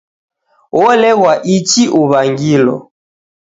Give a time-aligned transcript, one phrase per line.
[0.77, 2.75] Wolegha ichi uw'angilo